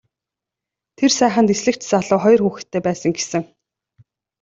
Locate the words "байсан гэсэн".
2.87-3.43